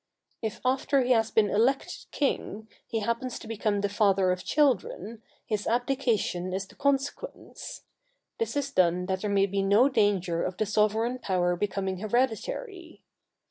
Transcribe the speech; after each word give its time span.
If 0.41 0.59
after 0.65 1.03
he 1.03 1.11
has 1.11 1.29
been 1.29 1.51
elected 1.51 2.05
king, 2.09 2.67
he 2.87 3.01
happens 3.01 3.37
to 3.37 3.47
become 3.47 3.81
the 3.81 3.87
father 3.87 4.31
of 4.31 4.43
children, 4.43 5.21
his 5.45 5.67
abdication 5.67 6.53
is 6.53 6.65
the 6.65 6.73
consequence; 6.73 7.83
this 8.39 8.57
is 8.57 8.71
done 8.71 9.05
that 9.05 9.21
there 9.21 9.29
may 9.29 9.45
be 9.45 9.61
no 9.61 9.89
danger 9.89 10.41
of 10.41 10.57
the 10.57 10.65
sovereign 10.65 11.19
power 11.19 11.55
becoming 11.55 11.99
hereditary. 11.99 13.03